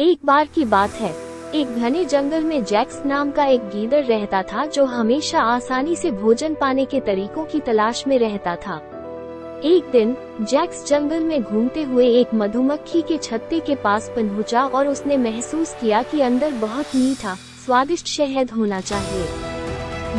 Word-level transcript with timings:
एक 0.00 0.18
बार 0.24 0.48
की 0.54 0.64
बात 0.64 0.90
है। 0.90 1.14
एक 1.54 1.74
घने 1.76 2.04
जंगल 2.04 2.44
में 2.44 2.64
जैक्स 2.64 3.02
नाम 3.06 3.30
का 3.30 3.44
एक 3.44 3.60
गीदड़ 3.60 4.04
रहता 4.04 4.42
था 4.42 4.66
जो 4.66 4.84
हमेशा 4.84 5.40
आसानी 5.40 5.96
से 5.96 6.10
भोजन 6.10 6.54
पाने 6.54 6.84
के 6.84 7.00
तरीकों 7.00 7.44
की 7.44 7.60
तलाश 7.60 8.06
में 8.06 8.18
रहता 8.18 8.56
था। 8.56 8.76
एक 9.64 9.90
दिन, 9.92 10.16
जैक्स 10.40 10.86
जंगल 10.88 11.20
में 11.20 11.42
घूमते 11.42 11.82
हुए 11.82 12.06
एक 12.08 12.34
मधुमक्खी 12.34 13.02
के 13.02 13.18
छत्ते 13.18 13.60
के 13.60 13.74
पास 13.74 14.10
पहुँचा 14.16 14.64
और 14.64 14.88
उसने 14.88 15.16
महसूस 15.16 15.76
किया 15.80 16.02
कि 16.02 16.20
अंदर 16.20 16.50
बहुत 16.50 16.86
मीठा, 16.96 17.34
स्वादिष्ट 17.66 18.06
शहद 18.06 18.50
होना 18.50 18.80
चाहिए। 18.80 19.26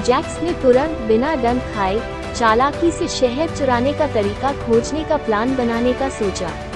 जैक्स 0.04 0.42
ने 0.44 0.54
तुरंत 0.54 0.98
बिना 0.98 1.36
डंक 1.36 1.62
खाए, 1.76 2.02
चालाकी 2.36 2.92
से 2.92 3.08
शहद 3.08 3.58
चुराने 3.58 3.94
का 3.94 4.08
तरीका 4.08 4.52
खोजने 4.68 5.04
का 5.04 5.18
प्लान 5.18 5.56
बनाने 5.56 5.94
का 5.94 6.10
सोचा। 6.10 6.71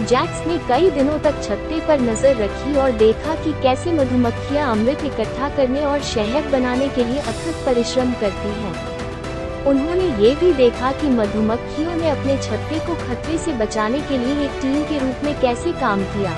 जैक्स 0.00 0.46
ने 0.46 0.56
कई 0.68 0.90
दिनों 0.90 1.18
तक 1.18 1.42
छत्ते 1.42 1.80
पर 1.88 2.00
नज़र 2.00 2.36
रखी 2.36 2.76
और 2.76 2.92
देखा 2.98 3.34
कि 3.34 3.52
कैसे 3.62 3.92
मधुमक्खियाँ 3.92 4.70
अमृत 4.72 5.04
इकट्ठा 5.04 5.48
करने 5.56 5.84
और 5.84 6.00
शहद 6.04 6.50
बनाने 6.52 6.88
के 6.88 7.04
लिए 7.04 7.18
अथक 7.18 7.64
परिश्रम 7.66 8.12
करती 8.20 8.52
हैं। 8.60 9.64
उन्होंने 9.64 10.06
ये 10.22 10.34
भी 10.34 10.52
देखा 10.52 10.92
कि 10.92 11.10
मधुमक्खियों 11.10 11.96
ने 11.96 12.08
अपने 12.10 12.36
छत्ते 12.38 12.78
को 12.86 12.94
खतरे 12.96 13.36
से 13.38 13.52
बचाने 13.52 14.00
के 14.00 14.18
लिए 14.18 14.44
एक 14.44 14.60
टीम 14.62 14.82
के 14.84 14.98
रूप 14.98 15.24
में 15.24 15.40
कैसे 15.40 15.72
काम 15.80 16.02
किया 16.06 16.32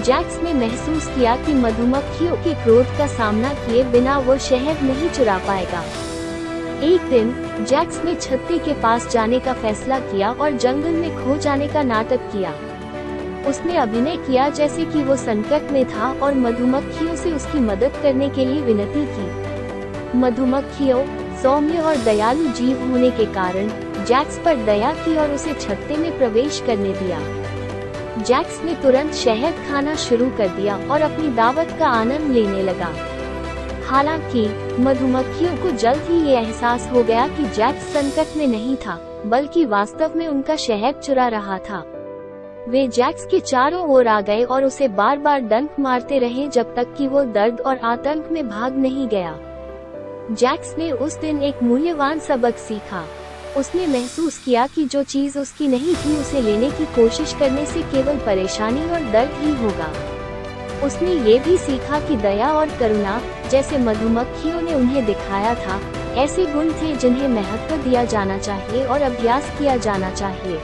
जैक्स 0.00 0.42
ने 0.42 0.54
महसूस 0.54 1.06
किया 1.06 1.36
कि 1.36 1.54
मधुमक्खियों 1.56 2.36
के 2.36 2.54
क्रोध 2.62 2.96
का 2.98 3.06
सामना 3.16 3.52
किए 3.56 3.84
बिना 3.90 4.18
वो 4.20 4.38
शहद 4.40 4.82
नहीं 4.82 5.10
चुरा 5.10 5.38
पाएगा 5.46 5.84
एक 6.82 7.00
दिन, 7.00 7.30
जैक्स 7.64 8.04
ने 8.04 8.14
छत्ते 8.14 8.58
के 8.58 8.72
पास 8.74 9.08
जाने 9.08 9.38
का 9.40 9.52
फैसला 9.52 9.98
किया 9.98 10.32
और 10.32 10.52
जंगल 10.52 10.90
में 10.90 11.24
खो 11.24 11.36
जाने 11.36 11.68
का 11.68 11.82
नाटक 11.82 12.16
किया। 12.16 12.50
उसने 13.48 13.76
अभिनय 13.76 14.16
किया 14.16 14.48
जैसे 14.48 14.84
कि 14.84 15.02
वो 15.02 15.16
संकट 15.16 15.70
में 15.70 15.84
था 15.84 16.12
और 16.22 16.34
मधुमक्खियों 16.34 17.16
से 17.16 17.32
उसकी 17.32 17.58
मदद 17.58 17.92
करने 18.02 18.28
के 18.28 18.44
लिए 18.44 18.60
विनती 18.60 19.06
की। 19.06 20.18
मधुमक्खियों, 20.18 21.04
सौम्य 21.42 21.78
और 21.78 21.96
दयालु 21.96 22.46
जीव 22.46 22.90
होने 22.90 23.10
के 23.10 23.24
कारण, 23.24 23.68
जैक्स 24.04 24.40
पर 24.44 24.56
दया 24.56 24.92
की 24.92 25.16
और 25.16 25.30
उसे 25.30 25.54
छत्ते 25.54 25.96
में 25.96 26.18
प्रवेश 26.18 26.62
करने 26.66 26.92
दिया। 26.92 27.20
जैक्स 28.22 28.62
ने 28.64 28.74
तुरंत 28.74 29.14
शहद 29.14 29.54
खाना 29.70 29.94
शुरू 29.94 30.30
कर 30.30 30.48
दिया 30.48 30.76
और 30.90 31.02
अपनी 31.02 31.28
दावत 31.28 31.76
का 31.78 31.86
आनंद 31.86 32.30
लेने 32.30 32.62
लगा। 32.62 33.11
हालाँकि, 33.84 34.46
मधुमक्खियों 34.82 35.56
को 35.56 35.70
जल्द 35.70 36.02
ही 36.10 36.28
ये 36.28 36.36
एहसास 36.36 36.90
हो 36.92 37.02
गया 37.02 37.28
कि 37.28 37.44
जैक्स 37.44 37.82
संकट 37.82 38.36
में 38.36 38.46
नहीं 38.46 38.76
था, 38.76 39.22
बल्कि 39.26 39.64
वास्तव 39.64 40.12
में 40.16 40.28
उनका 40.28 40.56
शहद 40.56 40.94
चुरा 40.94 41.28
रहा 41.28 41.58
था। 41.58 41.84
वे 42.68 42.88
जैक्स 42.88 43.26
के 43.26 43.40
चारों 43.40 43.82
ओर 43.82 44.08
आ 44.08 44.20
गए 44.20 44.42
और 44.42 44.64
उसे 44.64 44.88
बार 44.88 45.18
बार 45.18 45.40
डंक 45.40 45.70
मारते 45.80 46.18
रहे 46.18 46.48
जब 46.48 46.74
तक 46.74 46.94
कि 46.98 47.06
वो 47.06 47.24
दर्द 47.24 47.60
और 47.60 47.78
आतंक 47.78 48.28
में 48.32 48.48
भाग 48.48 48.76
नहीं 48.76 49.08
गया। 49.08 49.38
जैक्स 50.30 50.74
ने 50.78 50.90
उस 50.90 51.20
दिन 51.20 51.42
एक 51.42 51.62
मूल्यवान 51.62 52.18
सबक 52.18 52.56
सीखा। 52.56 53.04
उसने 53.56 53.86
महसूस 53.86 54.38
किया 54.38 54.66
कि 54.66 54.84
जो 54.84 55.02
चीज़ 55.02 55.38
उसकी 55.38 55.68
नहीं 55.68 55.94
थी 55.94 56.16
उसे 56.16 56.40
लेने 56.40 56.70
की 56.70 56.84
कोशिश 56.84 57.34
करने 57.34 57.66
से 57.66 57.82
केवल 57.82 58.16
परेशानी 58.16 58.82
और 58.82 59.00
दर्द 59.12 59.30
ही 59.34 59.54
होगा। 59.54 59.92
उसने 60.82 61.12
ये 61.24 61.38
भी 61.38 61.56
सीखा 61.58 62.00
कि 62.00 62.16
दया 62.18 62.52
और 62.52 62.70
करुणा, 62.78 63.20
जैसे 63.50 63.78
मधुमक्खियों 63.78 64.60
ने 64.62 64.74
उन्हें 64.74 65.04
दिखाया 65.06 65.54
था, 65.56 65.80
ऐसे 66.14 66.46
गुण 66.46 66.70
थे 66.72 66.94
जिन्हें 66.96 67.28
महत्व 67.28 67.76
दिया 67.78 68.04
जाना 68.04 68.38
चाहिए 68.38 68.84
और 68.84 69.02
अभ्यास 69.02 69.50
किया 69.58 69.76
जाना 69.78 70.10
चाहिए। 70.10 70.60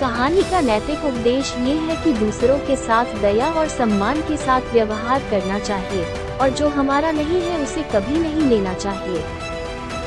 कहानी 0.00 0.42
का 0.42 0.60
नैतिक 0.60 1.04
उपदेश 1.04 1.54
ये 1.58 1.74
है 1.76 1.96
कि 2.04 2.12
दूसरों 2.14 2.58
के 2.58 2.76
साथ 2.76 3.14
दया 3.22 3.50
और 3.52 3.68
सम्मान 3.68 4.20
के 4.20 4.36
साथ 4.36 4.72
व्यवहार 4.72 5.22
करना 5.30 5.58
चाहिए, 5.58 6.04
और 6.36 6.50
जो 6.50 6.68
हमारा 6.68 7.10
नहीं 7.12 7.40
है 7.42 7.62
उसे 7.62 7.82
कभी 7.94 8.18
नहीं 8.18 8.48
लेना 8.48 8.74
चाहिए। 8.74 9.24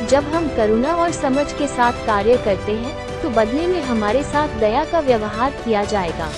जब 0.07 0.23
हम 0.25 0.47
करुणा 0.47 0.95
और 0.95 1.11
समझ 1.13 1.51
के 1.53 1.67
साथ 1.67 2.05
कार्य 2.05 2.37
करते 2.45 2.71
हैं 2.73 3.21
तो 3.21 3.29
बदले 3.29 3.67
में 3.67 3.81
हमारे 3.81 4.23
साथ 4.23 4.59
दया 4.59 4.83
का 4.83 4.99
व्यवहार 4.99 5.51
किया 5.65 5.83
जाएगा। 5.85 6.29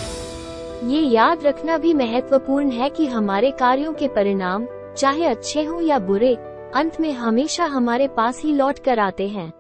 ये 0.83 1.01
याद 1.01 1.43
रखना 1.43 1.77
भी 1.77 1.93
महत्वपूर्ण 1.93 2.71
है 2.71 2.89
कि 2.89 3.05
हमारे 3.05 3.51
कार्यों 3.51 3.93
के 3.93 4.07
परिणाम, 4.07 4.67
चाहे 4.97 5.25
अच्छे 5.25 5.63
हों 5.63 5.81
या 5.81 5.99
बुरे, 5.99 6.35
अंत 6.75 7.01
में 7.01 7.11
हमेशा 7.11 7.65
हमारे 7.65 8.07
पास 8.07 8.41
ही 8.41 8.53
लौट 8.53 8.79
कर 8.79 8.99
आते 8.99 9.27
हैं। 9.27 9.53